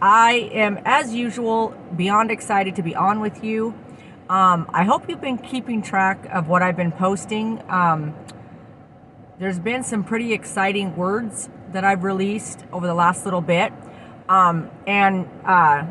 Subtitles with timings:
[0.00, 3.74] I am, as usual, beyond excited to be on with you.
[4.28, 7.62] Um, I hope you've been keeping track of what I've been posting.
[7.68, 8.14] Um,
[9.38, 13.72] there's been some pretty exciting words that I've released over the last little bit.
[14.28, 15.82] Um, and uh,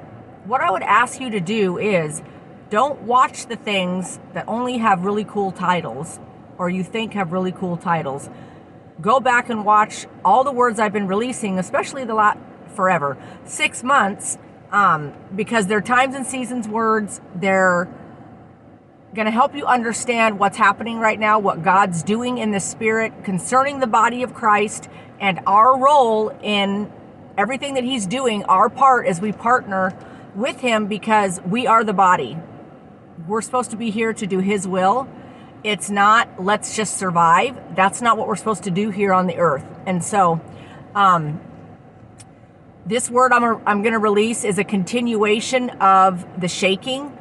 [0.46, 2.22] what I would ask you to do is
[2.70, 6.20] don't watch the things that only have really cool titles
[6.58, 8.30] or you think have really cool titles.
[9.02, 12.38] Go back and watch all the words I've been releasing, especially the last
[12.74, 13.18] forever.
[13.46, 14.38] Six months,
[14.72, 17.22] um, because they're times and seasons words.
[17.36, 17.88] They're
[19.14, 23.24] going to help you understand what's happening right now, what God's doing in the spirit
[23.24, 24.90] concerning the body of Christ,
[25.20, 26.92] and our role in
[27.38, 29.96] everything that He's doing, our part as we partner
[30.36, 32.38] with Him because we are the body.
[33.28, 35.08] We're supposed to be here to do His will.
[35.64, 37.76] It's not, let's just survive.
[37.76, 39.66] That's not what we're supposed to do here on the earth.
[39.86, 40.42] And so,
[40.96, 41.40] um,
[42.86, 47.18] this word I'm, a, I'm going to release is a continuation of the shaking.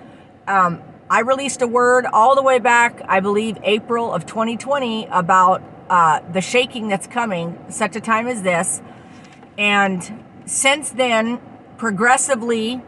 [0.46, 5.62] Um, I released a word all the way back, I believe, April of 2020 about
[5.88, 8.82] uh, the shaking that's coming, such a time as this.
[9.56, 11.40] And since then,
[11.76, 12.82] progressively,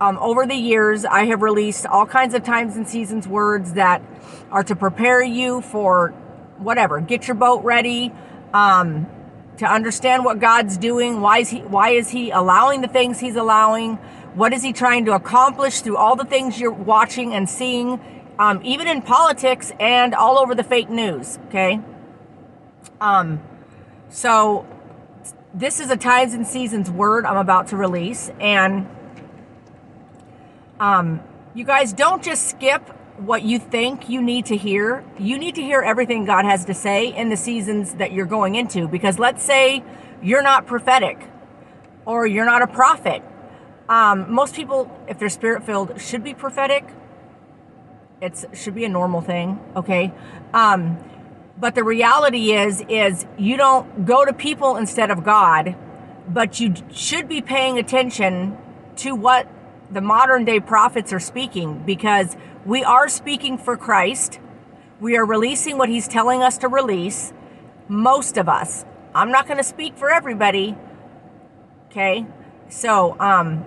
[0.00, 4.02] um, over the years, I have released all kinds of times and seasons words that
[4.50, 6.10] are to prepare you for
[6.58, 7.00] whatever.
[7.00, 8.12] Get your boat ready.
[8.52, 9.06] Um,
[9.58, 11.20] to understand what God's doing.
[11.20, 13.96] Why is he, why is he allowing the things he's allowing?
[14.34, 18.00] What is he trying to accomplish through all the things you're watching and seeing,
[18.38, 21.38] um, even in politics and all over the fake news?
[21.48, 21.80] Okay.
[23.00, 23.42] Um,
[24.10, 24.66] so
[25.54, 28.30] this is a times and seasons word I'm about to release.
[28.40, 28.86] And,
[30.78, 31.20] um,
[31.54, 35.04] you guys don't just skip what you think you need to hear.
[35.18, 38.54] You need to hear everything God has to say in the seasons that you're going
[38.54, 38.88] into.
[38.88, 39.82] Because let's say
[40.22, 41.18] you're not prophetic
[42.04, 43.22] or you're not a prophet.
[43.88, 46.84] Um, most people, if they're spirit filled, should be prophetic.
[48.20, 50.12] It should be a normal thing, okay?
[50.52, 50.98] Um,
[51.58, 55.76] but the reality is, is you don't go to people instead of God,
[56.28, 58.58] but you should be paying attention
[58.96, 59.48] to what
[59.90, 64.40] the modern day prophets are speaking because we are speaking for Christ.
[65.00, 67.32] We are releasing what He's telling us to release.
[67.88, 68.84] Most of us.
[69.14, 70.76] I'm not going to speak for everybody.
[71.86, 72.26] Okay?
[72.68, 73.64] So, um,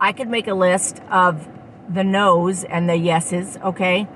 [0.00, 1.48] I could make a list of
[1.88, 4.08] the no's and the yeses, okay?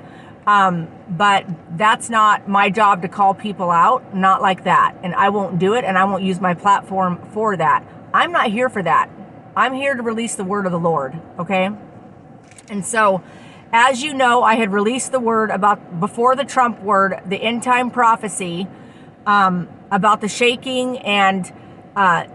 [0.44, 1.46] Um, but
[1.76, 4.96] that's not my job to call people out, not like that.
[5.04, 7.84] And I won't do it and I won't use my platform for that.
[8.12, 9.08] I'm not here for that.
[9.54, 11.70] I'm here to release the word of the Lord, okay?
[12.68, 13.22] And so,
[13.72, 17.62] as you know, I had released the word about before the Trump word, the end
[17.62, 18.66] time prophecy
[19.26, 21.52] um, about the shaking and
[21.94, 22.26] uh,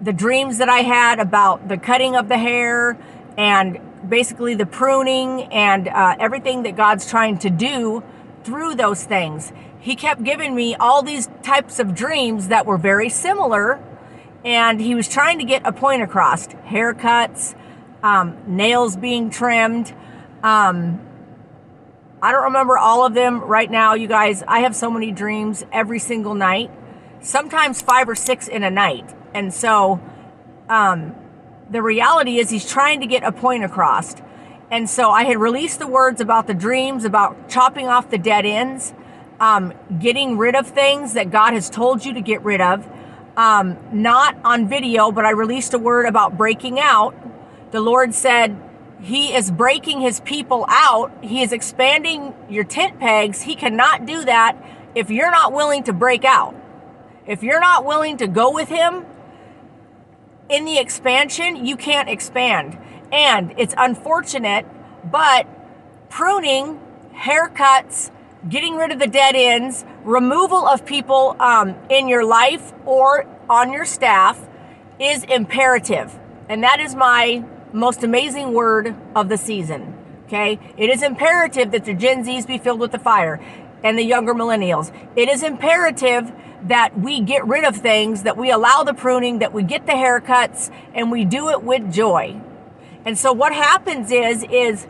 [0.00, 2.98] the dreams that I had about the cutting of the hair
[3.36, 3.78] and
[4.08, 8.02] basically the pruning and uh, everything that God's trying to do
[8.44, 9.52] through those things.
[9.78, 13.82] He kept giving me all these types of dreams that were very similar,
[14.44, 17.54] and he was trying to get a point across haircuts,
[18.02, 19.94] um, nails being trimmed.
[20.42, 21.00] Um,
[22.22, 24.42] I don't remember all of them right now, you guys.
[24.46, 26.70] I have so many dreams every single night,
[27.20, 29.14] sometimes five or six in a night.
[29.32, 30.00] And so
[30.68, 31.14] um,
[31.70, 34.14] the reality is, he's trying to get a point across.
[34.70, 38.46] And so I had released the words about the dreams, about chopping off the dead
[38.46, 38.92] ends,
[39.40, 42.86] um, getting rid of things that God has told you to get rid of.
[43.36, 47.14] Um, not on video, but I released a word about breaking out.
[47.72, 48.60] The Lord said,
[49.00, 51.12] He is breaking His people out.
[51.22, 53.42] He is expanding your tent pegs.
[53.42, 54.56] He cannot do that
[54.94, 56.54] if you're not willing to break out.
[57.26, 59.04] If you're not willing to go with Him
[60.48, 62.78] in the expansion, you can't expand.
[63.12, 64.66] And it's unfortunate,
[65.10, 65.46] but
[66.10, 66.80] pruning,
[67.14, 68.10] haircuts,
[68.48, 73.72] getting rid of the dead ends, removal of people um, in your life or on
[73.72, 74.48] your staff
[74.98, 76.18] is imperative.
[76.48, 79.96] And that is my most amazing word of the season.
[80.26, 80.58] Okay?
[80.76, 83.40] It is imperative that the Gen Zs be filled with the fire
[83.82, 84.92] and the younger millennials.
[85.16, 86.32] It is imperative
[86.64, 89.92] that we get rid of things, that we allow the pruning, that we get the
[89.92, 92.40] haircuts, and we do it with joy.
[93.04, 94.86] And so what happens is is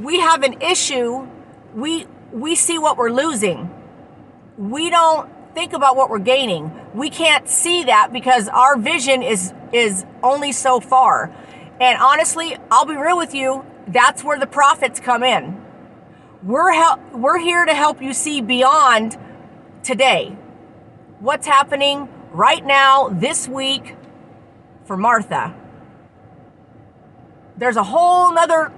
[0.00, 1.26] we have an issue,
[1.74, 3.70] we we see what we're losing.
[4.56, 6.70] We don't think about what we're gaining.
[6.94, 11.34] We can't see that because our vision is is only so far.
[11.80, 15.64] And honestly, I'll be real with you, that's where the prophets come in.
[16.42, 19.16] We're help, we're here to help you see beyond
[19.82, 20.36] today.
[21.20, 23.96] What's happening right now this week
[24.84, 25.54] for Martha.
[27.56, 28.72] There's a whole nother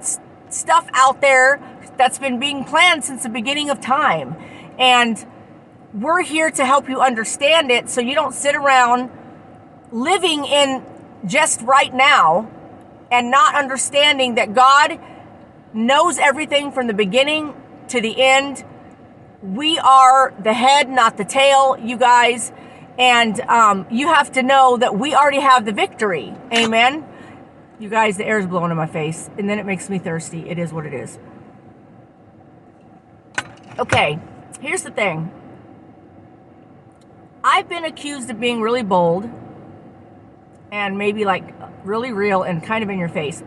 [0.48, 1.60] stuff out there
[1.96, 4.36] that's been being planned since the beginning of time.
[4.78, 5.24] And
[5.92, 9.10] we're here to help you understand it so you don't sit around
[9.90, 10.84] living in
[11.26, 12.48] just right now
[13.12, 14.98] and not understanding that God
[15.74, 17.54] knows everything from the beginning
[17.88, 18.64] to the end.
[19.42, 22.52] We are the head, not the tail, you guys.
[22.98, 26.34] And um, you have to know that we already have the victory.
[26.52, 27.06] Amen.
[27.78, 30.48] You guys, the air is blowing in my face, and then it makes me thirsty.
[30.48, 31.18] It is what it is.
[33.78, 34.18] Okay,
[34.60, 35.32] here's the thing
[37.42, 39.28] I've been accused of being really bold
[40.70, 41.54] and maybe like
[41.84, 43.42] really real and kind of in your face.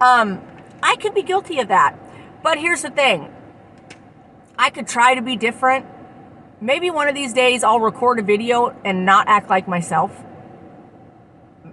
[0.00, 0.40] Um,
[0.82, 1.98] I could be guilty of that.
[2.42, 3.32] But here's the thing
[4.58, 5.86] I could try to be different.
[6.60, 10.22] Maybe one of these days I'll record a video and not act like myself.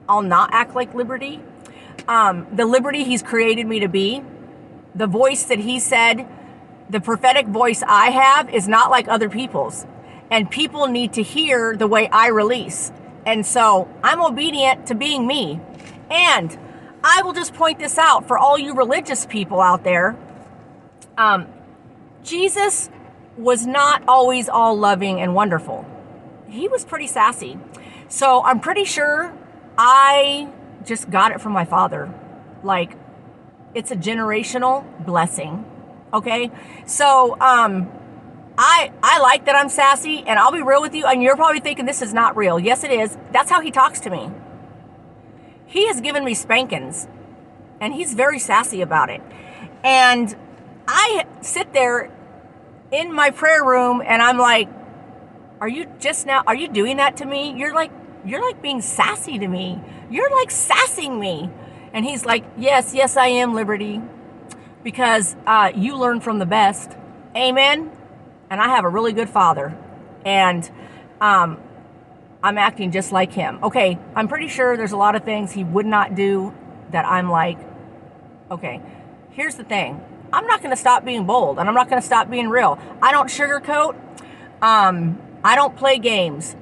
[0.08, 1.42] I'll not act like Liberty.
[2.08, 4.24] Um, the Liberty He's created me to be,
[4.96, 6.28] the voice that He said,
[6.90, 9.86] the prophetic voice I have is not like other people's.
[10.30, 12.92] And people need to hear the way I release.
[13.25, 15.60] And so I'm obedient to being me.
[16.12, 16.58] And
[17.04, 20.18] I will just point this out for all you religious people out there.
[21.18, 21.48] Um,
[22.24, 22.90] Jesus
[23.38, 25.86] was not always all loving and wonderful.
[26.48, 27.58] He was pretty sassy.
[28.10, 29.34] So I'm pretty sure
[29.78, 30.50] I
[30.86, 32.13] just got it from my father.
[32.63, 32.98] Like,
[33.74, 35.66] it's a generational blessing.
[36.13, 36.52] Okay?
[36.86, 37.90] So, um,
[38.58, 41.06] I I like that I'm sassy, and I'll be real with you.
[41.06, 42.60] And you're probably thinking this is not real.
[42.60, 43.18] Yes, it is.
[43.31, 44.30] That's how he talks to me.
[45.71, 47.07] He has given me spankings,
[47.79, 49.22] and he's very sassy about it.
[49.84, 50.36] And
[50.88, 52.12] I sit there
[52.91, 54.69] in my prayer room, and I'm like,
[55.62, 56.43] "Are you just now?
[56.46, 57.53] Are you doing that to me?
[57.57, 57.91] You're like
[58.25, 59.81] you're like being sassy to me.
[60.12, 61.50] You're like sassing me."
[61.93, 64.01] And he's like, "Yes, yes, I am, Liberty,
[64.84, 66.91] because uh, you learn from the best."
[67.36, 67.91] Amen
[68.51, 69.74] and I have a really good father,
[70.25, 70.69] and
[71.22, 71.57] um,
[72.43, 73.60] I'm acting just like him.
[73.62, 76.53] Okay, I'm pretty sure there's a lot of things he would not do
[76.91, 77.60] that I'm like.
[78.50, 78.81] Okay,
[79.31, 82.05] here's the thing I'm not going to stop being bold, and I'm not going to
[82.05, 82.79] stop being real.
[83.01, 83.95] I don't sugarcoat,
[84.62, 86.55] um, I don't play games,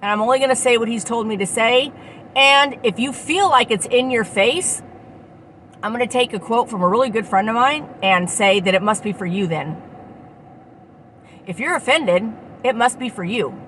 [0.00, 1.92] and I'm only going to say what he's told me to say.
[2.36, 4.82] And if you feel like it's in your face,
[5.82, 8.60] I'm going to take a quote from a really good friend of mine and say
[8.60, 9.82] that it must be for you then.
[11.46, 12.24] If you're offended,
[12.64, 13.65] it must be for you.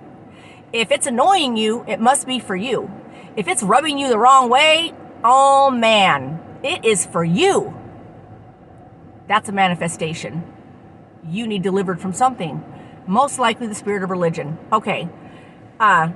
[0.72, 2.90] If it's annoying you, it must be for you.
[3.37, 4.92] If it's rubbing you the wrong way,
[5.25, 7.75] oh man, it is for you.
[9.28, 10.42] That's a manifestation.
[11.26, 12.64] You need delivered from something.
[13.06, 14.58] Most likely the spirit of religion.
[14.72, 15.08] Okay.
[15.80, 16.10] Uh,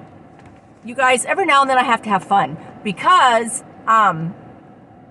[0.85, 4.35] you guys, every now and then I have to have fun because um,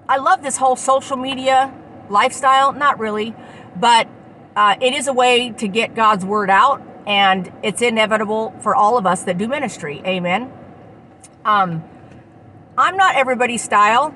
[0.07, 1.73] I love this whole social media
[2.09, 2.73] lifestyle.
[2.73, 3.33] Not really,
[3.79, 4.07] but
[4.55, 6.81] uh, it is a way to get God's word out,
[7.11, 10.01] and it's inevitable for all of us that do ministry.
[10.05, 10.49] Amen.
[11.43, 11.83] Um,
[12.77, 14.15] I'm not everybody's style.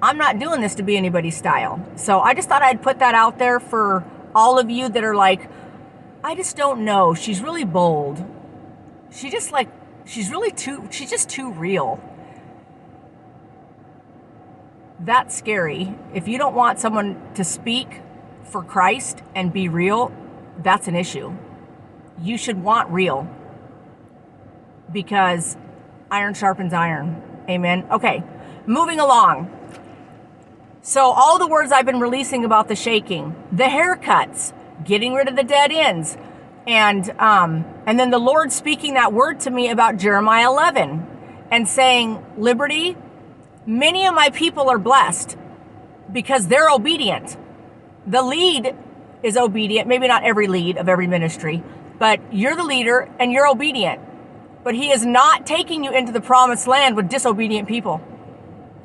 [0.00, 1.84] I'm not doing this to be anybody's style.
[1.96, 5.16] So I just thought I'd put that out there for all of you that are
[5.16, 5.50] like,
[6.22, 7.14] I just don't know.
[7.14, 8.24] She's really bold.
[9.10, 9.68] She just like,
[10.04, 12.00] she's really too, she's just too real.
[15.00, 15.98] That's scary.
[16.14, 18.02] If you don't want someone to speak
[18.44, 20.12] for Christ and be real,
[20.62, 21.34] that's an issue.
[22.22, 23.28] You should want real
[24.92, 25.56] because
[26.10, 27.22] iron sharpens iron.
[27.48, 27.86] Amen.
[27.90, 28.22] Okay,
[28.66, 29.56] moving along.
[30.82, 34.52] So, all the words I've been releasing about the shaking, the haircuts,
[34.84, 36.16] getting rid of the dead ends,
[36.66, 41.06] and um, and then the Lord speaking that word to me about Jeremiah 11
[41.50, 42.96] and saying, Liberty,
[43.66, 45.36] many of my people are blessed
[46.12, 47.36] because they're obedient.
[48.06, 48.74] The lead
[49.22, 51.62] is obedient, maybe not every lead of every ministry,
[52.00, 54.00] but you're the leader and you're obedient.
[54.64, 58.00] But he is not taking you into the promised land with disobedient people.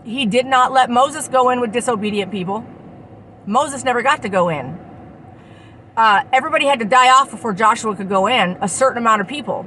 [0.03, 2.65] He did not let Moses go in with disobedient people.
[3.45, 4.77] Moses never got to go in.
[5.95, 9.29] Uh, everybody had to die off before Joshua could go in, a certain amount of
[9.29, 9.65] people.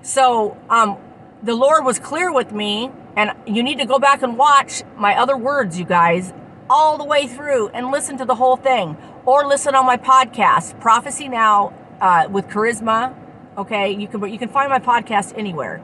[0.00, 0.96] So um,
[1.42, 5.18] the Lord was clear with me, and you need to go back and watch my
[5.18, 6.32] other words, you guys,
[6.70, 8.96] all the way through and listen to the whole thing.
[9.26, 13.14] Or listen on my podcast, Prophecy Now uh, with Charisma
[13.56, 15.80] Okay, you can you can find my podcast anywhere,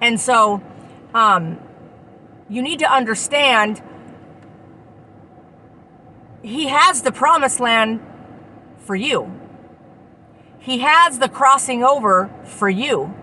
[0.00, 0.60] and so
[1.14, 1.60] um,
[2.48, 3.80] you need to understand
[6.42, 8.00] he has the promised land
[8.78, 9.32] for you.
[10.58, 13.14] He has the crossing over for you.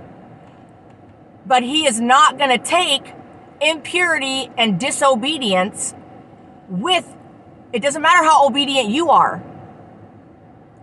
[1.46, 3.13] But he is not going to take
[3.60, 5.93] impurity and disobedience
[6.69, 7.05] with
[7.74, 9.43] it doesn't matter how obedient you are.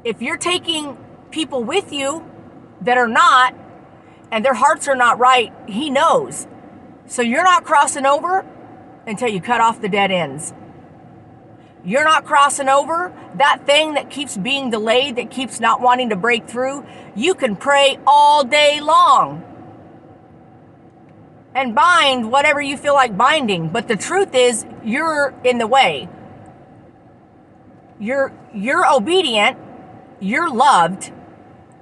[0.05, 0.99] If you're taking
[1.37, 2.25] people with you
[2.81, 3.55] that are not
[4.33, 6.47] and their hearts are not right, he knows.
[7.05, 8.45] So you're not crossing over
[9.07, 10.55] until you cut off the dead ends.
[11.85, 16.17] You're not crossing over that thing that keeps being delayed, that keeps not wanting to
[16.17, 16.87] break through.
[17.15, 19.45] You can pray all day long
[21.55, 23.69] and bind whatever you feel like binding.
[23.69, 26.09] But the truth is, you're in the way.
[28.01, 29.59] You're, you're obedient.
[30.19, 31.13] You're loved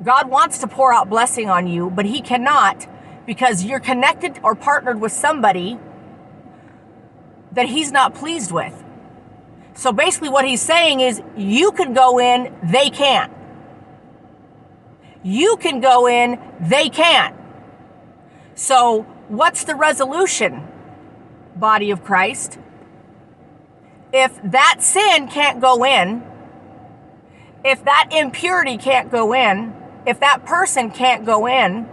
[0.02, 2.86] God wants to pour out blessing on you, but He cannot
[3.26, 5.78] because you're connected or partnered with somebody
[7.52, 8.82] that He's not pleased with.
[9.74, 13.32] So basically, what He's saying is you can go in, they can't.
[15.22, 17.34] You can go in, they can't.
[18.54, 20.68] So, what's the resolution,
[21.56, 22.58] body of Christ?
[24.12, 26.22] If that sin can't go in,
[27.64, 29.74] if that impurity can't go in,
[30.06, 31.88] if that person can't go in,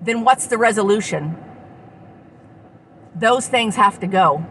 [0.00, 1.36] then what's the resolution?
[3.14, 4.44] Those things have to go.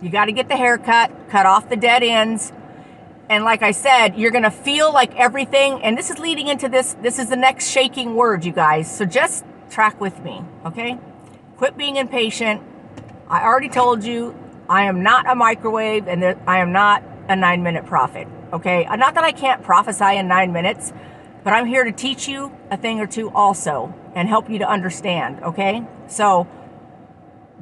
[0.00, 2.52] You got to get the haircut, cut off the dead ends.
[3.28, 6.68] And like I said, you're going to feel like everything, and this is leading into
[6.68, 8.94] this, this is the next shaking word, you guys.
[8.94, 10.98] So just track with me, okay?
[11.56, 12.62] Quit being impatient.
[13.28, 14.34] I already told you
[14.68, 18.28] I am not a microwave and I am not a nine minute prophet.
[18.52, 18.84] Okay.
[18.86, 20.92] Uh, not that I can't prophesy in nine minutes,
[21.44, 24.68] but I'm here to teach you a thing or two also and help you to
[24.68, 25.42] understand.
[25.42, 25.86] Okay.
[26.06, 26.46] So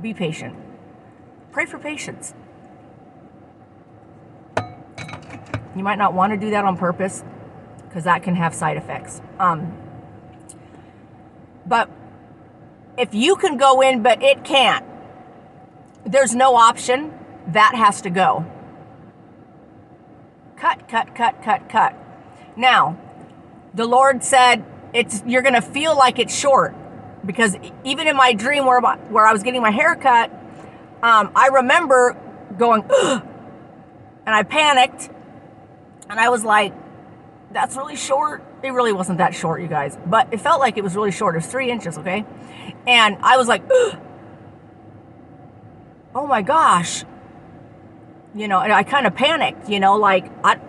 [0.00, 0.56] be patient.
[1.52, 2.34] Pray for patience.
[5.76, 7.22] You might not want to do that on purpose
[7.88, 9.20] because that can have side effects.
[9.38, 9.76] Um,
[11.66, 11.90] but
[12.96, 14.84] if you can go in, but it can't,
[16.04, 17.12] there's no option.
[17.48, 18.46] That has to go.
[20.56, 21.94] Cut, cut, cut, cut, cut.
[22.56, 22.98] Now,
[23.74, 26.74] the Lord said it's you're going to feel like it's short
[27.26, 30.30] because even in my dream where my, where I was getting my hair cut,
[31.02, 32.16] um, I remember
[32.56, 33.22] going Ugh!
[34.26, 35.10] and I panicked
[36.08, 36.72] and I was like,
[37.52, 40.84] "That's really short." It really wasn't that short, you guys, but it felt like it
[40.84, 41.34] was really short.
[41.34, 42.24] It was three inches, okay,
[42.86, 43.62] and I was like!
[46.14, 47.04] "Oh my gosh!"
[48.36, 50.60] You know, and I kind of panicked, you know, like I,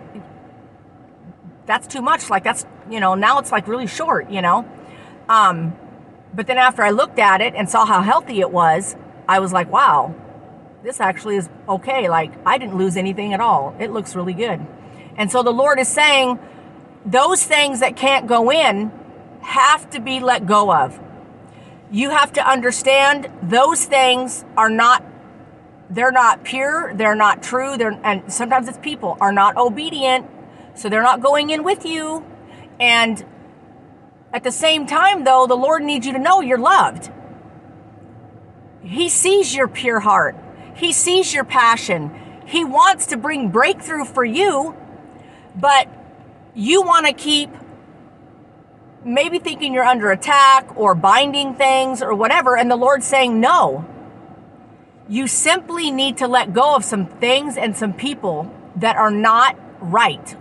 [1.65, 2.29] that's too much.
[2.29, 4.65] Like that's, you know, now it's like really short, you know.
[5.27, 5.75] Um,
[6.33, 8.95] but then after I looked at it and saw how healthy it was,
[9.27, 10.15] I was like, wow,
[10.81, 12.07] this actually is okay.
[12.07, 13.75] Like I didn't lose anything at all.
[13.79, 14.65] It looks really good.
[15.17, 16.39] And so the Lord is saying
[17.05, 18.91] those things that can't go in
[19.41, 20.97] have to be let go of.
[21.91, 25.03] You have to understand those things are not
[25.89, 30.29] they're not pure, they're not true, they're and sometimes it's people are not obedient,
[30.75, 32.25] so they're not going in with you.
[32.79, 33.24] And
[34.34, 37.10] at the same time though, the Lord needs you to know you're loved.
[38.84, 40.36] He sees your pure heart,
[40.75, 42.24] He sees your passion.
[42.46, 44.74] He wants to bring breakthrough for you,
[45.53, 45.89] but
[46.56, 47.50] you want to keep
[49.03, 53.86] maybe thinking you're under attack or binding things or whatever, and the Lord's saying, no.
[55.09, 59.57] You simply need to let go of some things and some people that are not
[59.79, 60.35] right.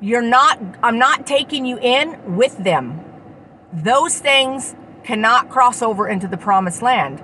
[0.00, 3.04] You're not, I'm not taking you in with them.
[3.72, 4.74] Those things
[5.04, 7.22] cannot cross over into the promised land.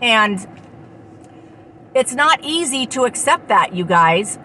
[0.00, 0.46] And
[1.94, 4.38] it's not easy to accept that, you guys.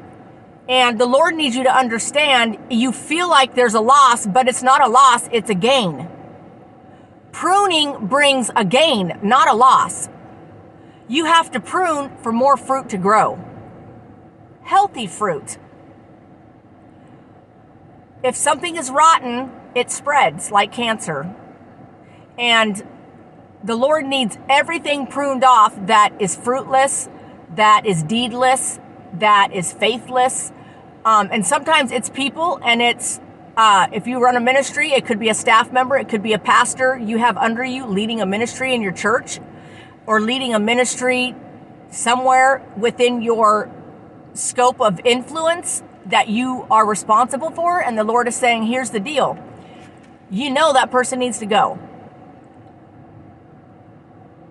[0.69, 4.63] And the Lord needs you to understand you feel like there's a loss, but it's
[4.63, 6.09] not a loss, it's a gain.
[7.31, 10.09] Pruning brings a gain, not a loss.
[11.07, 13.39] You have to prune for more fruit to grow.
[14.63, 15.57] Healthy fruit.
[18.23, 21.33] If something is rotten, it spreads like cancer.
[22.37, 22.85] And
[23.63, 27.07] the Lord needs everything pruned off that is fruitless,
[27.55, 28.79] that is deedless,
[29.13, 30.51] that is faithless.
[31.05, 33.21] Um, and sometimes it's people and it's
[33.55, 36.33] uh, if you run a ministry, it could be a staff member, it could be
[36.33, 39.39] a pastor you have under you leading a ministry in your church
[40.07, 41.35] or leading a ministry
[41.91, 43.69] somewhere within your
[44.33, 47.81] scope of influence that you are responsible for.
[47.81, 49.37] And the Lord is saying, here's the deal.
[50.31, 51.77] You know that person needs to go.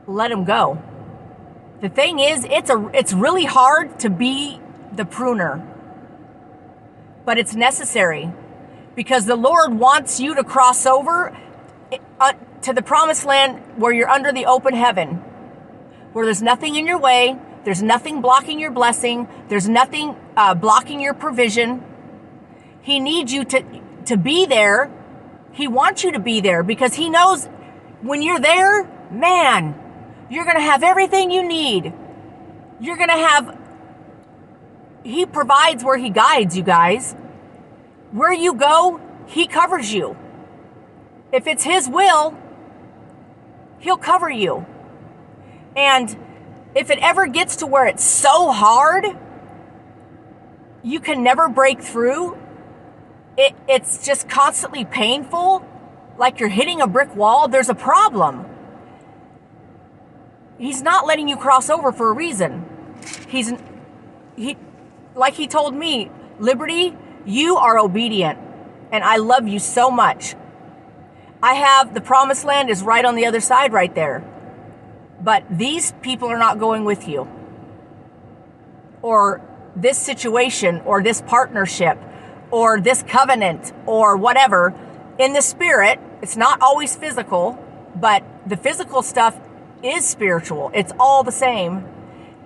[0.06, 0.82] Let him go.
[1.80, 4.60] The thing is, it's a it's really hard to be
[4.92, 5.66] the pruner.
[7.24, 8.32] But it's necessary
[8.94, 11.36] because the Lord wants you to cross over
[12.18, 12.32] uh,
[12.62, 15.22] to the promised land where you're under the open heaven,
[16.16, 20.98] where there's nothing in your way, there's nothing blocking your blessing, there's nothing uh, blocking
[20.98, 21.84] your provision.
[22.80, 23.62] He needs you to
[24.06, 24.90] to be there.
[25.52, 27.44] He wants you to be there because he knows
[28.00, 29.74] when you're there, man,
[30.30, 31.92] you're going to have everything you need.
[32.80, 33.58] You're going to have
[35.06, 37.12] he provides where He guides you guys.
[38.10, 40.16] Where you go, He covers you.
[41.30, 42.34] If it's His will,
[43.78, 44.66] He'll cover you.
[45.76, 46.16] And
[46.74, 49.04] if it ever gets to where it's so hard,
[50.82, 52.38] you can never break through,
[53.36, 55.64] it, it's just constantly painful,
[56.18, 58.46] like you're hitting a brick wall, there's a problem.
[60.58, 62.64] He's not letting you cross over for a reason.
[63.28, 63.52] He's
[64.36, 64.56] he
[65.14, 68.38] like he told me, Liberty, you are obedient,
[68.90, 70.34] and I love you so much.
[71.42, 74.24] I have the promised land is right on the other side, right there.
[75.26, 77.28] But these people are not going with you.
[79.02, 79.40] Or
[79.74, 81.98] this situation, or this partnership,
[82.52, 84.72] or this covenant, or whatever.
[85.18, 87.58] In the spirit, it's not always physical,
[87.96, 89.34] but the physical stuff
[89.82, 90.70] is spiritual.
[90.72, 91.84] It's all the same.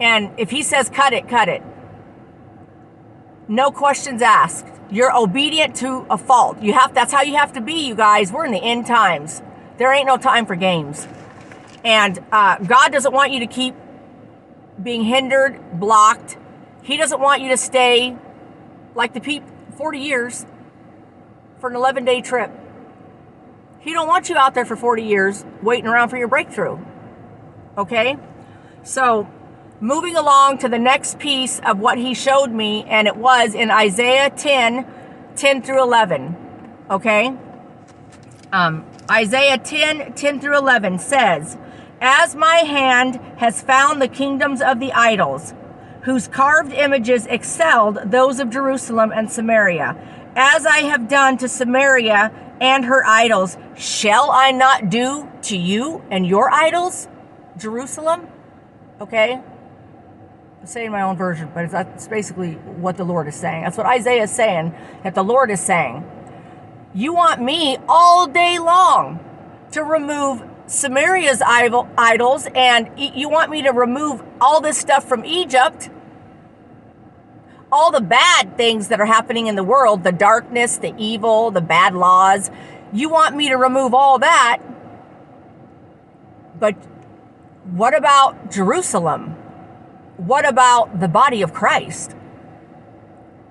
[0.01, 1.62] And if he says cut it, cut it
[3.51, 4.66] no questions asked.
[4.90, 6.62] You're obedient to a fault.
[6.62, 8.33] You have that's how you have to be, you guys.
[8.33, 9.43] We're in the end times.
[9.77, 11.07] There ain't no time for games.
[11.85, 13.75] And uh, God doesn't want you to keep
[14.83, 16.37] being hindered, blocked.
[16.83, 18.16] He doesn't want you to stay
[18.95, 20.47] like the people 40 years
[21.59, 22.51] for an 11 day trip.
[23.81, 26.79] He don't want you out there for 40 years waiting around for your breakthrough.
[27.79, 28.16] Okay?
[28.83, 29.29] So
[29.81, 33.71] moving along to the next piece of what he showed me, and it was in
[33.71, 34.87] Isaiah 10
[35.37, 36.37] 10 through 11.
[36.90, 37.35] Okay?
[38.53, 41.57] Um, Isaiah 10 10 through 11 says,
[42.00, 45.52] As my hand has found the kingdoms of the idols,
[46.02, 49.96] whose carved images excelled those of Jerusalem and Samaria,
[50.34, 56.02] as I have done to Samaria and her idols, shall I not do to you
[56.10, 57.08] and your idols,
[57.58, 58.26] Jerusalem?
[59.00, 59.34] Okay?
[60.60, 63.64] I'm saying my own version, but that's basically what the Lord is saying.
[63.64, 66.04] That's what Isaiah is saying, that the Lord is saying.
[66.94, 69.20] You want me all day long
[69.72, 75.90] to remove Samaria's idols, and you want me to remove all this stuff from Egypt,
[77.72, 81.61] all the bad things that are happening in the world, the darkness, the evil, the
[81.61, 82.50] bad laws.
[82.92, 84.59] You want me to remove all that,
[86.59, 86.74] but
[87.72, 89.37] what about Jerusalem?
[90.26, 92.14] what about the body of Christ?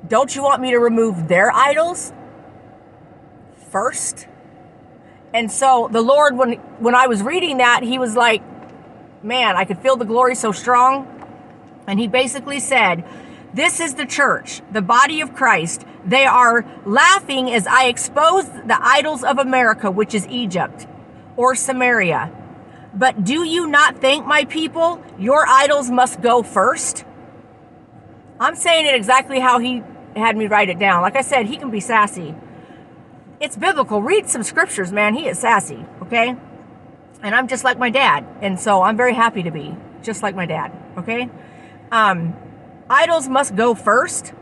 [0.08, 2.14] Don't you want me to remove their idols
[3.72, 4.28] first?
[5.34, 8.42] And so the Lord, when when I was reading that, he was like,
[9.24, 11.08] man, I could feel the glory so strong.
[11.88, 13.04] And he basically said,
[13.54, 15.86] This is the church, the body of Christ.
[16.06, 20.88] They are laughing as I expose the idols of America, which is Egypt
[21.36, 22.32] or Samaria.
[22.94, 27.06] But do you not think, my people, your idols must go first?
[28.40, 29.84] I'm saying it exactly how he
[30.16, 31.02] had me write it down.
[31.02, 32.34] Like I said, he can be sassy.
[33.40, 34.02] It's biblical.
[34.02, 35.16] Read some scriptures, man.
[35.16, 36.36] He is sassy, okay?
[37.22, 38.26] And I'm just like my dad.
[38.42, 41.30] And so I'm very happy to be just like my dad, okay?
[41.92, 42.36] Um,
[42.90, 44.34] idols must go first.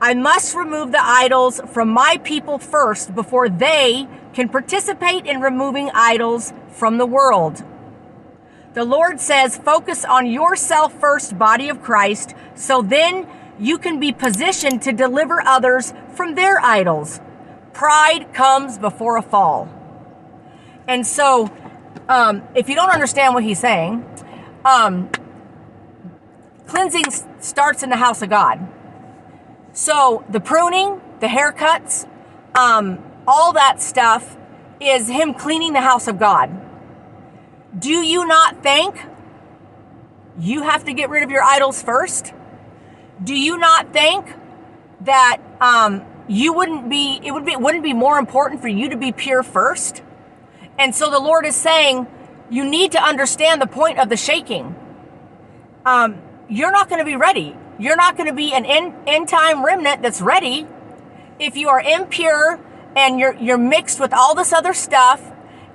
[0.00, 5.90] I must remove the idols from my people first before they can participate in removing
[5.92, 7.62] idols from the world.
[8.74, 13.26] The Lord says, focus on yourself first, body of Christ, so then
[13.58, 17.20] you can be positioned to deliver others from their idols.
[17.78, 19.68] Pride comes before a fall.
[20.88, 21.48] And so,
[22.08, 24.04] um, if you don't understand what he's saying,
[24.64, 25.08] um,
[26.66, 27.04] cleansing
[27.38, 28.66] starts in the house of God.
[29.74, 32.08] So the pruning, the haircuts,
[32.56, 34.36] um, all that stuff
[34.80, 36.50] is him cleaning the house of God.
[37.78, 38.96] Do you not think
[40.36, 42.32] you have to get rid of your idols first?
[43.22, 44.34] Do you not think
[45.02, 48.96] that um, you wouldn't be it would be wouldn't be more important for you to
[48.96, 50.02] be pure first?
[50.78, 52.06] And so the Lord is saying
[52.50, 54.76] you need to understand the point of the shaking.
[55.84, 57.56] Um, you're not going to be ready.
[57.78, 60.66] You're not going to be an end, end time remnant that's ready
[61.38, 62.60] if you are impure
[62.96, 65.22] and you're you're mixed with all this other stuff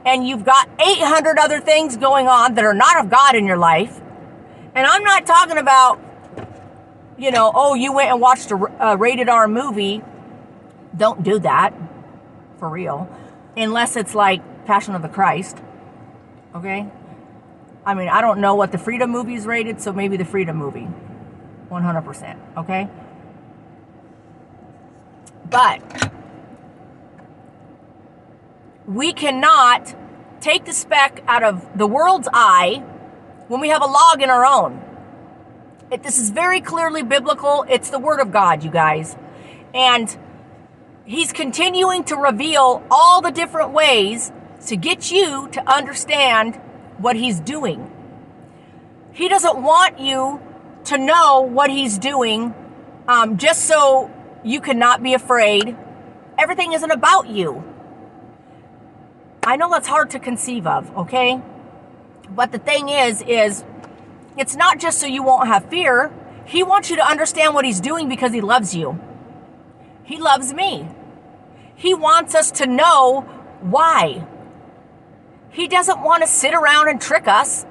[0.06, 3.58] and you've got 800 other things going on that are not of God in your
[3.58, 4.00] life.
[4.76, 6.00] And I'm not talking about
[7.18, 10.02] you know, oh, you went and watched a, a rated R movie.
[10.96, 11.74] Don't do that
[12.60, 13.10] for real,
[13.58, 15.58] unless it's like Passion of the Christ.
[16.56, 16.88] Okay?
[17.86, 20.56] I mean, I don't know what the Freedom movie is rated, so maybe the Freedom
[20.56, 20.88] movie.
[21.70, 22.38] 100%.
[22.58, 22.88] Okay?
[25.50, 26.12] But
[28.86, 29.96] we cannot
[30.40, 32.84] take the speck out of the world's eye
[33.48, 34.82] when we have a log in our own.
[35.92, 37.66] It, this is very clearly biblical.
[37.70, 39.16] It's the Word of God, you guys.
[39.74, 40.16] And
[41.06, 44.32] He's continuing to reveal all the different ways
[44.68, 46.56] to get you to understand
[46.98, 47.92] what He's doing.
[49.12, 50.42] He doesn't want you
[50.86, 52.54] to know what He's doing
[53.08, 54.10] um, just so
[54.44, 55.76] you cannot be afraid.
[56.38, 57.64] Everything isn't about you.
[59.44, 61.42] I know that's hard to conceive of, okay?
[62.30, 63.66] But the thing is, is
[64.38, 66.14] it's not just so you won't have fear.
[66.46, 69.00] He wants you to understand what he's doing because he loves you.
[70.04, 70.88] He loves me.
[71.76, 73.22] He wants us to know
[73.62, 74.28] why.
[75.50, 77.66] He doesn't want to sit around and trick us.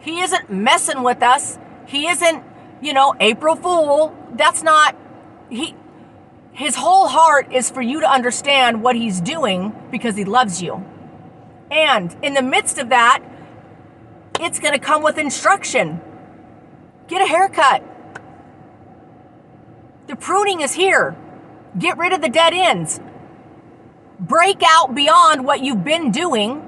[0.00, 1.58] He isn't messing with us.
[1.86, 2.44] He isn't,
[2.80, 4.16] you know, April Fool.
[4.34, 4.96] That's not
[5.50, 5.74] he
[6.52, 10.84] his whole heart is for you to understand what he's doing because he loves you.
[11.70, 13.22] And in the midst of that,
[14.40, 16.00] it's going to come with instruction.
[17.08, 17.82] Get a haircut.
[20.08, 21.16] The pruning is here.
[21.78, 23.00] Get rid of the dead ends.
[24.18, 26.66] Break out beyond what you've been doing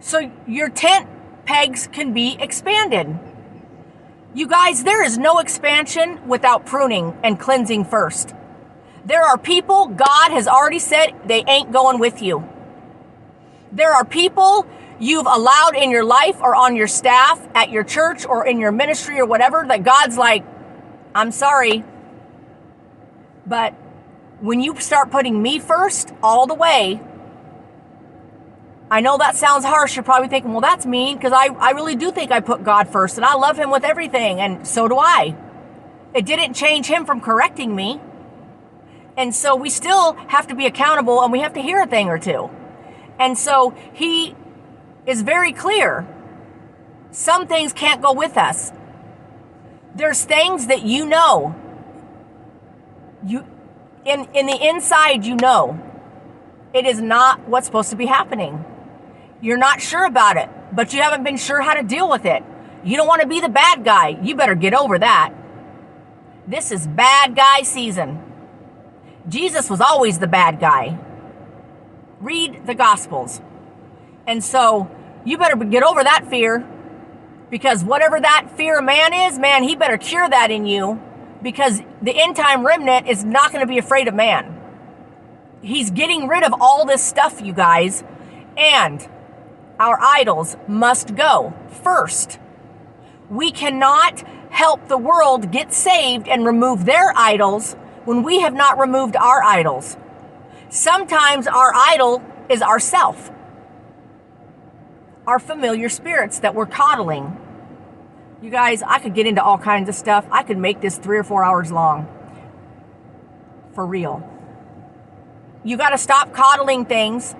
[0.00, 1.08] so your tent
[1.44, 3.18] pegs can be expanded.
[4.34, 8.34] You guys, there is no expansion without pruning and cleansing first.
[9.04, 12.46] There are people God has already said they ain't going with you.
[13.72, 14.66] There are people
[15.00, 18.72] you've allowed in your life or on your staff at your church or in your
[18.72, 20.44] ministry or whatever that God's like,
[21.14, 21.84] I'm sorry.
[23.48, 23.72] But
[24.40, 27.00] when you start putting me first all the way,
[28.90, 29.96] I know that sounds harsh.
[29.96, 32.88] You're probably thinking, well, that's mean because I, I really do think I put God
[32.88, 35.36] first and I love Him with everything, and so do I.
[36.14, 38.00] It didn't change Him from correcting me.
[39.16, 42.08] And so we still have to be accountable and we have to hear a thing
[42.08, 42.50] or two.
[43.18, 44.34] And so He
[45.06, 46.06] is very clear.
[47.10, 48.72] Some things can't go with us.
[49.94, 51.56] There's things that you know.
[53.28, 53.44] You
[54.06, 55.78] in in the inside you know.
[56.72, 58.64] It is not what's supposed to be happening.
[59.40, 62.42] You're not sure about it, but you haven't been sure how to deal with it.
[62.84, 64.18] You don't want to be the bad guy.
[64.22, 65.32] You better get over that.
[66.46, 68.22] This is bad guy season.
[69.28, 70.98] Jesus was always the bad guy.
[72.20, 73.40] Read the Gospels.
[74.26, 74.90] And so
[75.24, 76.66] you better get over that fear
[77.50, 81.00] because whatever that fear man is, man, he better cure that in you
[81.42, 84.60] because the end time remnant is not going to be afraid of man.
[85.62, 88.04] He's getting rid of all this stuff, you guys,
[88.56, 89.08] and
[89.80, 92.38] our idols must go first.
[93.30, 97.74] We cannot help the world get saved and remove their idols
[98.04, 99.96] when we have not removed our idols.
[100.70, 103.30] Sometimes our idol is ourself.
[105.26, 107.36] our familiar spirits that we're coddling.
[108.40, 110.24] You guys, I could get into all kinds of stuff.
[110.30, 112.06] I could make this three or four hours long.
[113.74, 114.22] For real.
[115.64, 117.34] You got to stop coddling things.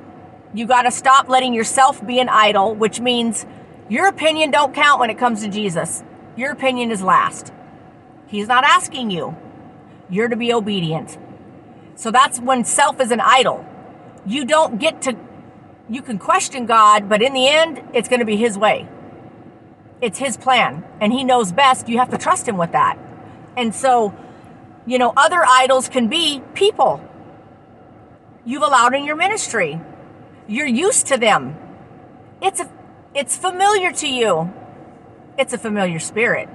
[0.54, 3.46] You got to stop letting yourself be an idol, which means
[3.88, 6.02] your opinion don't count when it comes to Jesus.
[6.36, 7.52] Your opinion is last.
[8.26, 9.36] He's not asking you.
[10.10, 11.16] You're to be obedient.
[11.94, 13.64] So that's when self is an idol.
[14.26, 15.16] You don't get to
[15.90, 18.86] you can question God, but in the end, it's going to be his way.
[20.00, 21.88] It's his plan, and he knows best.
[21.88, 22.98] You have to trust him with that.
[23.56, 24.14] And so,
[24.86, 27.02] you know, other idols can be people
[28.44, 29.80] you've allowed in your ministry.
[30.46, 31.56] You're used to them.
[32.40, 32.70] It's a,
[33.14, 34.52] it's familiar to you.
[35.36, 36.48] It's a familiar spirit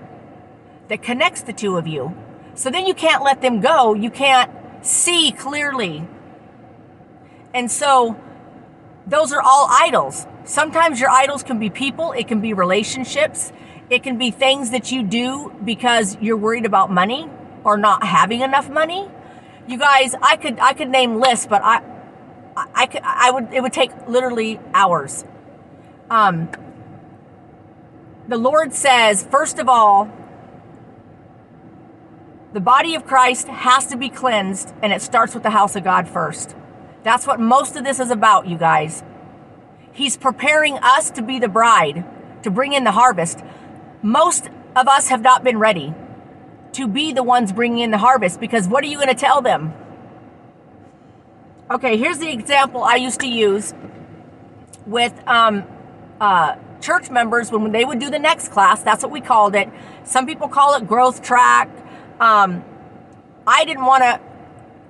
[0.88, 2.16] that connects the two of you.
[2.56, 3.94] So then you can't let them go.
[3.94, 4.52] You can't
[4.86, 6.08] see clearly.
[7.54, 8.20] And so
[9.06, 10.26] those are all idols.
[10.46, 13.52] Sometimes your idols can be people, it can be relationships,
[13.90, 17.30] it can be things that you do because you're worried about money
[17.64, 19.10] or not having enough money.
[19.68, 21.82] You guys, I could I could name lists, but I
[22.76, 25.24] I could I would it would take literally hours.
[26.10, 26.50] Um
[28.28, 30.10] the Lord says, first of all,
[32.54, 35.84] the body of Christ has to be cleansed, and it starts with the house of
[35.84, 36.56] God first.
[37.04, 39.04] That's what most of this is about, you guys.
[39.94, 42.04] He's preparing us to be the bride,
[42.44, 43.40] to bring in the harvest.
[44.02, 45.94] Most of us have not been ready
[46.74, 49.42] to be the ones bringing in the harvest because what are you going to tell
[49.42, 49.74] them?
[51.70, 53.74] Okay, here's the example I used to use
[54.86, 55.64] with um,
[56.20, 58.84] uh, church members when they would do the next class.
[58.84, 59.70] That's what we called it.
[60.04, 61.70] Some people call it growth track.
[62.20, 62.64] Um,
[63.46, 64.20] I didn't want to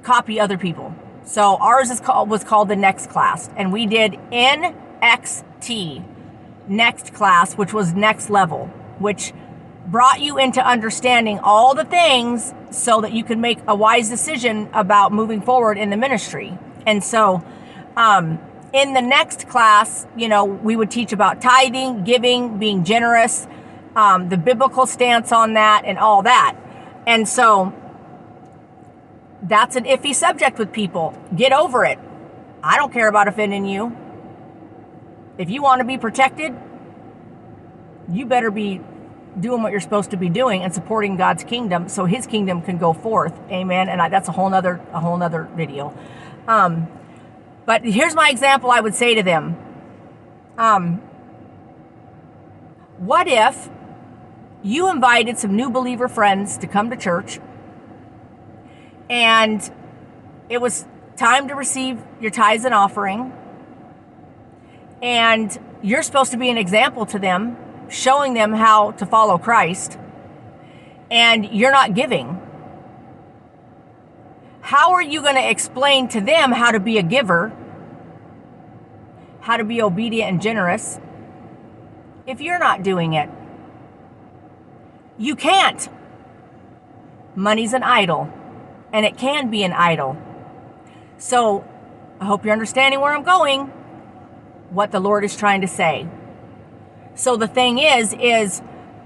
[0.02, 0.96] copy other people.
[1.26, 4.20] So ours is called was called the next class, and we did
[5.04, 6.04] NXT,
[6.68, 8.68] next class, which was next level,
[9.00, 9.34] which
[9.86, 14.70] brought you into understanding all the things so that you could make a wise decision
[14.74, 16.58] about moving forward in the ministry.
[16.86, 17.44] And so,
[17.98, 18.40] um,
[18.72, 23.46] in the next class, you know, we would teach about tithing, giving, being generous,
[23.96, 26.56] um, the biblical stance on that, and all that.
[27.06, 27.74] And so,
[29.44, 31.14] that's an iffy subject with people.
[31.36, 32.00] Get over it.
[32.64, 33.96] I don't care about offending you.
[35.38, 36.56] If you want to be protected,
[38.12, 38.82] you better be
[39.40, 42.78] doing what you're supposed to be doing and supporting God's kingdom so his kingdom can
[42.78, 43.34] go forth.
[43.50, 43.90] Amen.
[43.90, 45.98] And I, that's a whole nother, a whole nother video.
[46.48, 46.88] Um,
[47.66, 49.58] but here's my example I would say to them.
[50.58, 50.98] Um,
[52.98, 53.70] what if
[54.62, 57.40] you invited some new believer friends to come to church
[59.10, 59.72] and
[60.50, 60.86] it was
[61.18, 63.34] time to receive your tithes and offering.
[65.04, 67.58] And you're supposed to be an example to them,
[67.90, 70.00] showing them how to follow Christ.
[71.12, 72.40] And you're not giving.
[74.62, 77.52] How are you going to explain to them how to be a giver,
[79.42, 81.02] how to be obedient and generous,
[82.26, 83.30] if you're not doing it?
[85.18, 85.90] You can't.
[87.36, 88.32] Money's an idol
[88.94, 90.16] and it can be an idol.
[91.18, 91.66] So
[92.22, 93.72] I hope you're understanding where I'm going,
[94.74, 96.08] what the Lord is trying to say.
[97.16, 98.62] So the thing is, is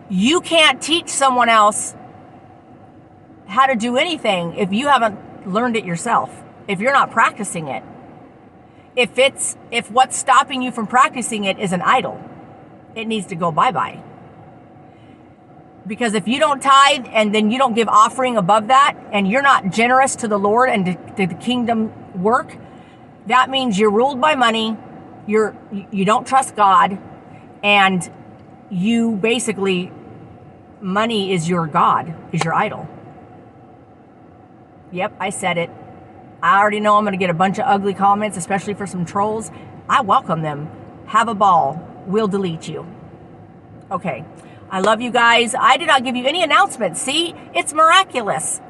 [0.10, 1.94] you can't teach someone else
[3.48, 6.32] how to do anything if you haven't learned it yourself,
[6.68, 7.84] if you're not practicing it.
[8.96, 12.20] If it's if what's stopping you from practicing it is an idol,
[12.96, 14.04] it needs to go bye-bye.
[15.86, 19.42] Because if you don't tithe and then you don't give offering above that and you're
[19.42, 22.58] not generous to the Lord and to, to the kingdom work,
[23.28, 24.76] that means you're ruled by money,
[25.28, 25.56] you're
[25.92, 26.98] you don't trust God,
[27.64, 28.10] and
[28.70, 29.92] you basically
[30.82, 32.88] money is your God, is your idol.
[34.92, 35.70] Yep, I said it.
[36.42, 39.06] I already know I'm going to get a bunch of ugly comments, especially for some
[39.06, 39.52] trolls.
[39.90, 40.70] I welcome them.
[41.08, 41.82] Have a ball.
[42.06, 42.86] We'll delete you.
[43.92, 44.24] Okay.
[44.70, 45.56] I love you guys.
[45.56, 47.02] I did not give you any announcements.
[47.02, 48.62] See, it's miraculous.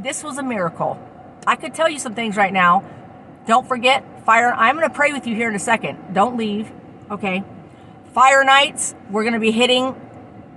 [0.00, 0.98] This was a miracle.
[1.46, 2.84] I could tell you some things right now.
[3.46, 4.52] Don't forget, fire.
[4.52, 6.14] I'm going to pray with you here in a second.
[6.14, 6.70] Don't leave.
[7.10, 7.42] Okay.
[8.12, 9.94] Fire nights, we're going to be hitting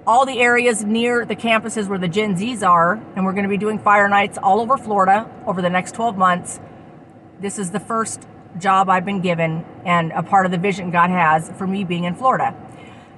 [0.05, 3.49] all the areas near the campuses where the Gen Zs are, and we're going to
[3.49, 6.59] be doing fire nights all over Florida over the next 12 months.
[7.39, 8.27] This is the first
[8.59, 12.03] job I've been given and a part of the vision God has for me being
[12.03, 12.55] in Florida.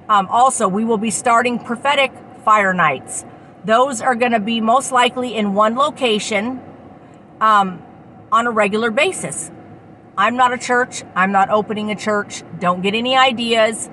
[0.08, 2.12] Um, also, we will be starting prophetic
[2.44, 3.24] fire nights.
[3.64, 6.62] Those are going to be most likely in one location
[7.40, 7.82] um,
[8.32, 9.50] on a regular basis.
[10.18, 11.04] I'm not a church.
[11.14, 12.42] I'm not opening a church.
[12.58, 13.88] Don't get any ideas.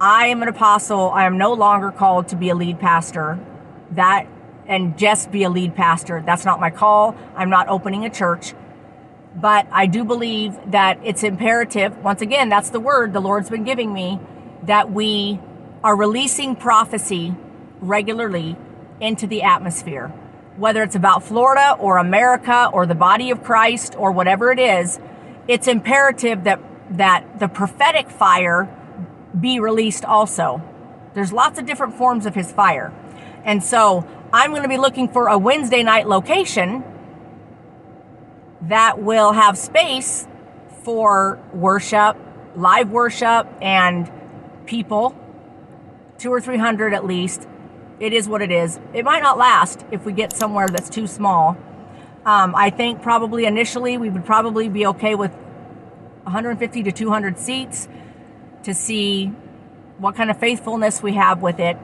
[0.00, 1.10] I am an apostle.
[1.10, 3.38] I am no longer called to be a lead pastor.
[3.90, 4.26] That
[4.66, 6.22] and just be a lead pastor.
[6.24, 7.14] That's not my call.
[7.36, 8.54] I'm not opening a church.
[9.36, 13.64] But I do believe that it's imperative, once again, that's the word the Lord's been
[13.64, 14.18] giving me,
[14.62, 15.40] that we
[15.84, 17.34] are releasing prophecy
[17.80, 18.56] regularly
[18.98, 20.12] into the atmosphere.
[20.58, 24.98] Whether it's about Florida or America or the body of Christ or whatever it is,
[25.46, 28.68] it's imperative that that the prophetic fire
[29.38, 30.62] be released also.
[31.14, 32.92] There's lots of different forms of his fire.
[33.44, 36.82] And so I'm going to be looking for a Wednesday night location
[38.62, 40.26] that will have space
[40.82, 42.16] for worship,
[42.56, 44.10] live worship, and
[44.66, 45.16] people,
[46.18, 47.47] two or three hundred at least.
[48.00, 48.78] It is what it is.
[48.94, 51.56] It might not last if we get somewhere that's too small.
[52.24, 55.32] Um, I think probably initially we would probably be okay with
[56.24, 57.88] 150 to 200 seats
[58.62, 59.26] to see
[59.98, 61.76] what kind of faithfulness we have with it.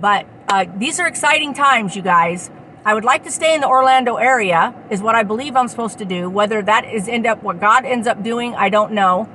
[0.00, 2.50] But uh, these are exciting times, you guys.
[2.84, 5.98] I would like to stay in the Orlando area, is what I believe I'm supposed
[5.98, 6.28] to do.
[6.28, 9.28] Whether that is end up what God ends up doing, I don't know.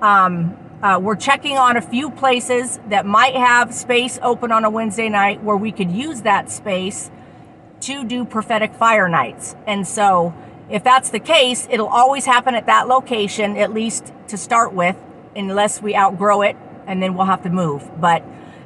[0.00, 4.70] Um, uh, we're checking on a few places that might have space open on a
[4.70, 7.10] Wednesday night where we could use that space
[7.80, 9.54] to do prophetic fire nights.
[9.66, 10.34] And so,
[10.68, 14.96] if that's the case, it'll always happen at that location, at least to start with,
[15.36, 17.88] unless we outgrow it and then we'll have to move.
[18.00, 18.24] But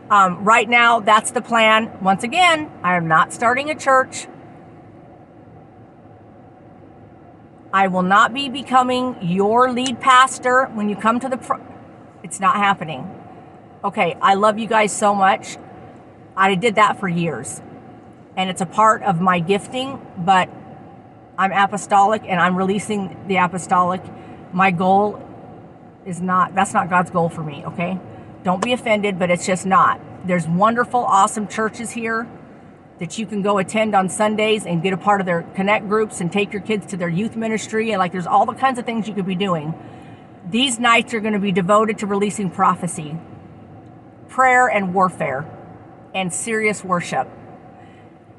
[0.09, 1.99] um, right now, that's the plan.
[2.01, 4.27] Once again, I am not starting a church.
[7.73, 11.37] I will not be becoming your lead pastor when you come to the.
[11.37, 11.76] Pro-
[12.27, 13.09] it's not happening.
[13.85, 15.59] Okay, I love you guys so much.
[16.37, 17.63] I did that for years.
[18.37, 20.51] And it's a part of my gifting, but
[21.39, 24.03] I'm apostolic and I'm releasing the apostolic.
[24.53, 25.23] My goal
[26.05, 28.01] is not, that's not God's goal for me, okay?
[28.43, 30.01] Don't be offended, but it's just not.
[30.27, 32.27] There's wonderful, awesome churches here
[32.99, 36.21] that you can go attend on Sundays and get a part of their connect groups
[36.21, 37.93] and take your kids to their youth ministry.
[37.93, 39.75] And like, there's all the kinds of things you could be doing.
[40.49, 43.19] These nights are going to be devoted to releasing prophecy,
[44.29, 45.45] prayer, and warfare,
[46.15, 47.29] and serious worship.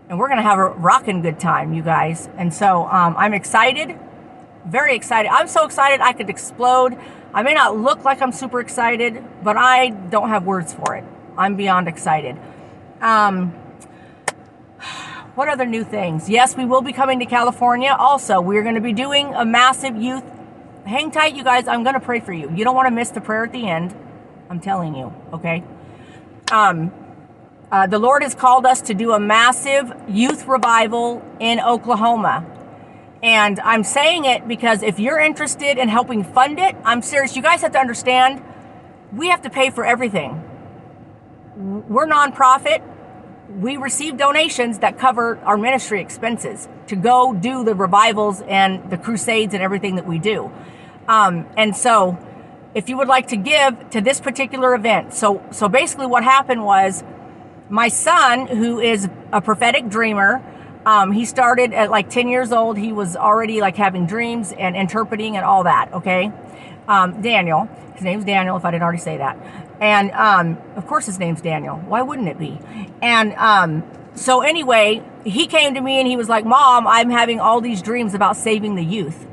[0.08, 2.30] And we're going to have a rocking good time, you guys.
[2.38, 4.00] And so um, I'm excited,
[4.65, 5.30] very excited.
[5.30, 6.98] I'm so excited I could explode.
[7.34, 11.04] I may not look like I'm super excited, but I don't have words for it.
[11.38, 12.38] I'm beyond excited.
[13.02, 13.50] Um,
[15.36, 16.30] what other new things?
[16.30, 17.93] Yes, we will be coming to California.
[18.00, 20.24] Also, we're going to be doing a massive youth.
[20.88, 21.67] Hang tight, you guys.
[21.67, 22.50] I'm going to pray for you.
[22.56, 23.93] You don't want to miss the prayer at the end.
[24.50, 25.62] I'm telling you, okay?
[26.50, 26.93] Um,
[27.69, 32.45] uh, the Lord has called us to do a massive youth revival in Oklahoma.
[33.21, 37.36] And I'm saying it because if you're interested in helping fund it, I'm serious.
[37.36, 38.41] You guys have to understand,
[39.12, 40.41] we have to pay for everything.
[41.58, 42.82] We're nonprofit.
[43.50, 48.97] We receive donations that cover our ministry expenses to go do the revivals and the
[48.97, 50.50] crusades and everything that we do.
[51.08, 52.17] Um, and so,
[52.74, 56.63] if you would like to give to this particular event, so so basically, what happened
[56.63, 57.04] was
[57.70, 60.41] my son, who is a prophetic dreamer,
[60.86, 62.78] um, he started at like 10 years old.
[62.78, 65.91] He was already like having dreams and interpreting and all that.
[65.93, 66.32] Okay.
[66.88, 69.38] Um, Daniel, his name's Daniel, if I didn't already say that.
[69.82, 71.76] And um, of course, his name's Daniel.
[71.76, 72.58] Why wouldn't it be?
[73.02, 73.84] And um,
[74.15, 77.82] so, anyway, he came to me and he was like, Mom, I'm having all these
[77.82, 79.28] dreams about saving the youth.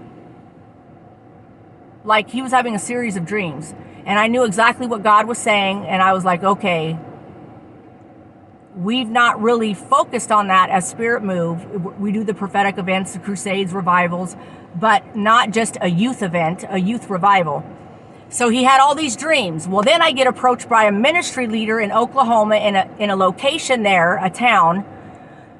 [2.05, 3.75] Like he was having a series of dreams.
[4.07, 5.87] And I knew exactly what God was saying.
[5.87, 6.99] And I was like, okay,
[8.77, 11.99] we've not really focused on that as Spirit Move.
[11.99, 14.37] We do the prophetic events, the crusades, revivals,
[14.79, 17.65] but not just a youth event, a youth revival.
[18.29, 19.69] So he had all these dreams.
[19.69, 23.17] Well, then I get approached by a ministry leader in Oklahoma in a, in a
[23.17, 24.85] location there, a town,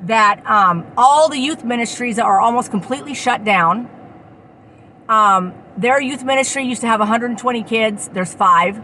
[0.03, 3.89] that um, all the youth ministries are almost completely shut down.
[5.09, 8.81] Um, their youth ministry used to have 120 kids, there's five.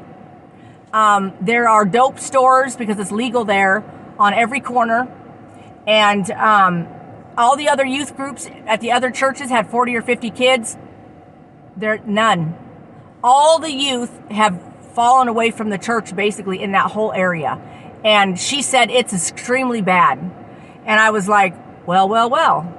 [0.92, 3.84] Um, there are dope stores because it's legal there
[4.18, 5.08] on every corner.
[5.86, 6.88] And um,
[7.38, 10.76] all the other youth groups at the other churches had 40 or 50 kids.
[11.76, 12.56] There, none.
[13.22, 14.60] All the youth have
[14.94, 17.60] fallen away from the church basically in that whole area.
[18.04, 20.18] And she said it's extremely bad.
[20.18, 21.54] And I was like,
[21.86, 22.76] well, well, well.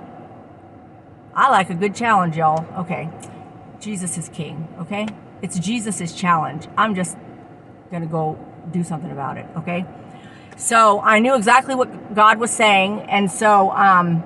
[1.33, 2.65] I like a good challenge, y'all.
[2.81, 3.09] Okay.
[3.81, 5.07] Jesus is king, okay?
[5.41, 6.67] It's Jesus' challenge.
[6.77, 7.17] I'm just
[7.89, 8.37] going to go
[8.71, 9.85] do something about it, okay?
[10.55, 13.01] So I knew exactly what God was saying.
[13.01, 14.23] And so, um,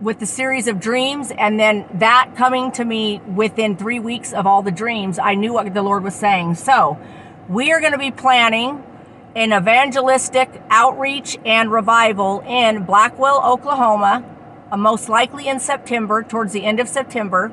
[0.00, 4.46] with the series of dreams and then that coming to me within three weeks of
[4.46, 6.54] all the dreams, I knew what the Lord was saying.
[6.54, 6.98] So
[7.48, 8.82] we are going to be planning
[9.34, 14.24] an evangelistic outreach and revival in Blackwell, Oklahoma,
[14.72, 17.52] uh, most likely in September, towards the end of September.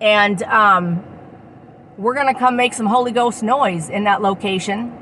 [0.00, 1.04] And um,
[1.98, 4.96] we're to come make some Holy Ghost noise in that location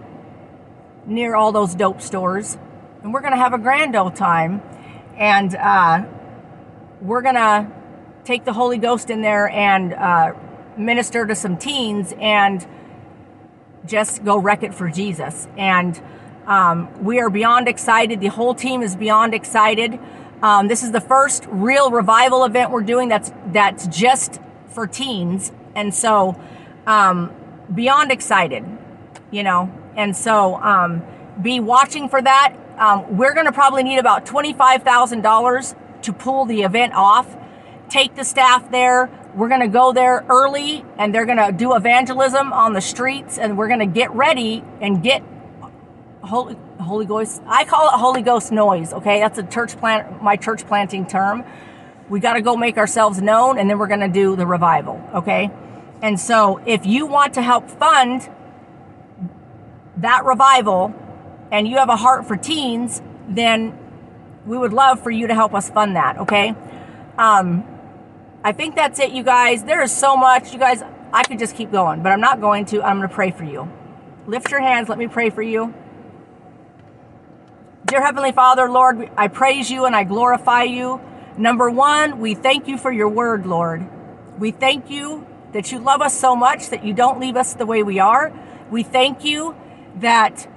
[1.06, 2.58] near all those dope stores.
[3.02, 4.60] And we're to have a grand old time.
[5.16, 6.04] And uh,
[7.00, 7.70] we're to
[8.24, 10.32] take the Holy Ghost in there and uh,
[10.76, 12.66] minister to some teens and
[13.86, 15.46] just go wreck it for Jesus.
[15.56, 16.00] And
[16.46, 18.20] um, we are beyond excited.
[18.20, 20.00] The whole team is beyond excited.
[20.42, 24.40] Um, this is the first real revival event we're doing that's that's just
[24.78, 26.40] for teens, and so
[26.86, 27.34] um,
[27.74, 28.64] beyond excited,
[29.32, 29.68] you know.
[29.96, 31.02] And so um,
[31.42, 32.54] be watching for that.
[32.78, 36.92] Um, we're going to probably need about twenty five thousand dollars to pull the event
[36.94, 37.36] off.
[37.88, 39.10] Take the staff there.
[39.34, 43.36] We're going to go there early and they're going to do evangelism on the streets
[43.36, 45.24] and we're going to get ready and get
[46.22, 47.42] Holy, Holy Ghost.
[47.46, 48.92] I call it Holy Ghost noise.
[48.92, 49.18] Okay.
[49.20, 51.44] That's a church plant, my church planting term.
[52.08, 55.02] We got to go make ourselves known and then we're going to do the revival.
[55.14, 55.50] Okay.
[56.00, 58.28] And so if you want to help fund
[59.98, 60.94] that revival
[61.50, 63.76] and you have a heart for teens, then
[64.46, 66.18] we would love for you to help us fund that.
[66.18, 66.54] Okay.
[67.18, 67.64] Um,
[68.44, 69.64] I think that's it, you guys.
[69.64, 70.52] There is so much.
[70.52, 70.82] You guys,
[71.12, 72.82] I could just keep going, but I'm not going to.
[72.82, 73.70] I'm going to pray for you.
[74.26, 74.88] Lift your hands.
[74.88, 75.74] Let me pray for you.
[77.86, 81.00] Dear Heavenly Father, Lord, I praise you and I glorify you.
[81.38, 83.88] Number one, we thank you for your word, Lord.
[84.40, 87.64] We thank you that you love us so much that you don't leave us the
[87.64, 88.32] way we are.
[88.72, 89.54] We thank you
[90.00, 90.48] that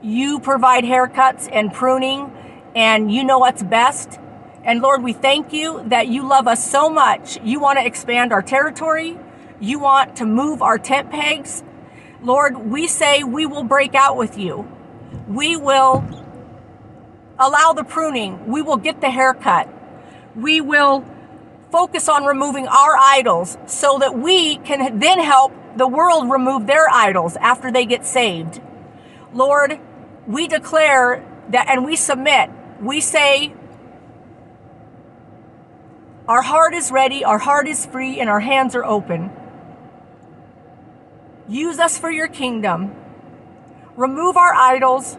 [0.00, 2.32] you provide haircuts and pruning
[2.74, 4.18] and you know what's best.
[4.64, 7.38] And Lord, we thank you that you love us so much.
[7.42, 9.18] You want to expand our territory.
[9.60, 11.62] You want to move our tent pegs.
[12.22, 14.66] Lord, we say we will break out with you.
[15.28, 16.02] We will
[17.38, 18.46] allow the pruning.
[18.46, 19.68] We will get the haircut.
[20.34, 21.04] We will
[21.70, 26.88] focus on removing our idols so that we can then help the world remove their
[26.90, 28.60] idols after they get saved.
[29.32, 29.78] Lord,
[30.26, 32.50] we declare that and we submit.
[32.80, 33.54] We say
[36.28, 39.30] our heart is ready, our heart is free, and our hands are open.
[41.48, 42.94] Use us for your kingdom.
[43.96, 45.18] Remove our idols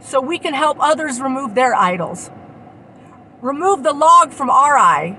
[0.00, 2.30] so we can help others remove their idols.
[3.40, 5.18] Remove the log from our eye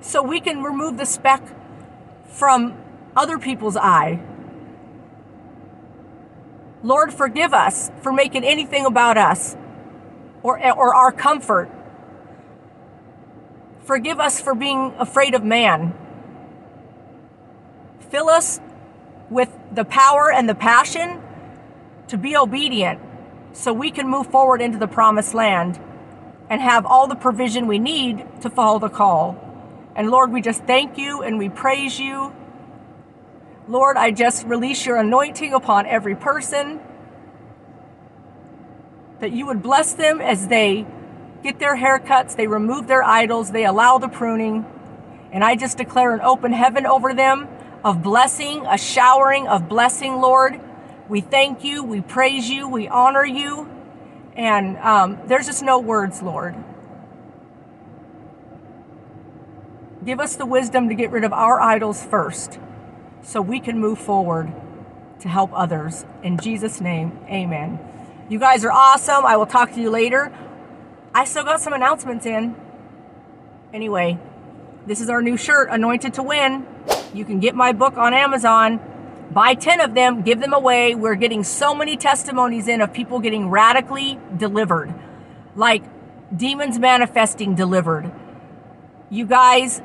[0.00, 1.42] so we can remove the speck
[2.26, 2.76] from
[3.14, 4.20] other people's eye.
[6.82, 9.56] Lord, forgive us for making anything about us
[10.42, 11.70] or, or our comfort
[13.84, 15.92] Forgive us for being afraid of man.
[18.10, 18.60] Fill us
[19.28, 21.20] with the power and the passion
[22.08, 23.00] to be obedient
[23.52, 25.80] so we can move forward into the promised land
[26.52, 29.38] and have all the provision we need to follow the call.
[29.96, 32.30] And Lord, we just thank you and we praise you.
[33.66, 36.78] Lord, I just release your anointing upon every person
[39.20, 40.84] that you would bless them as they
[41.42, 44.66] get their haircuts, they remove their idols, they allow the pruning.
[45.32, 47.48] And I just declare an open heaven over them
[47.82, 50.60] of blessing, a showering of blessing, Lord.
[51.08, 53.70] We thank you, we praise you, we honor you.
[54.36, 56.54] And um, there's just no words, Lord.
[60.04, 62.58] Give us the wisdom to get rid of our idols first
[63.22, 64.52] so we can move forward
[65.20, 66.04] to help others.
[66.22, 67.78] In Jesus' name, amen.
[68.28, 69.24] You guys are awesome.
[69.24, 70.32] I will talk to you later.
[71.14, 72.56] I still got some announcements in.
[73.72, 74.18] Anyway,
[74.86, 76.66] this is our new shirt, Anointed to Win.
[77.14, 78.80] You can get my book on Amazon.
[79.32, 80.94] Buy 10 of them, give them away.
[80.94, 84.94] We're getting so many testimonies in of people getting radically delivered,
[85.56, 85.82] like
[86.36, 88.10] demons manifesting delivered.
[89.10, 89.80] You guys,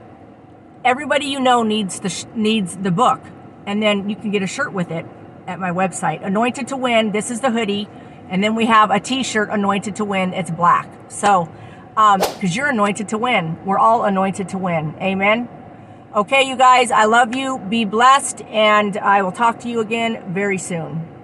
[0.84, 3.22] everybody you know needs the sh- needs the book,
[3.66, 5.06] and then you can get a shirt with it
[5.48, 6.26] at my website.
[6.26, 7.12] Anointed to Win.
[7.12, 7.88] This is the hoodie.
[8.30, 10.34] And then we have a t-shirt anointed to win.
[10.34, 10.90] It's black.
[11.08, 11.50] So,
[11.96, 13.58] um, cause you're anointed to win.
[13.66, 14.96] We're all anointed to win.
[15.02, 15.48] Amen.
[16.18, 17.60] Okay, you guys, I love you.
[17.60, 21.17] Be blessed and I will talk to you again very soon.